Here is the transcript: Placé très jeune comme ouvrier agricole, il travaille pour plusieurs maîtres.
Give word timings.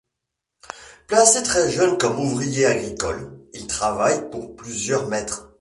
Placé 1.05 1.43
très 1.43 1.69
jeune 1.71 1.95
comme 1.95 2.17
ouvrier 2.17 2.65
agricole, 2.65 3.39
il 3.53 3.67
travaille 3.67 4.31
pour 4.31 4.55
plusieurs 4.55 5.07
maîtres. 5.07 5.47